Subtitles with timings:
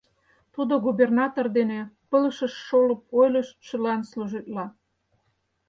[0.53, 4.65] Тудо губернатор дене пылышыш шолып ойлыштшылан служитла.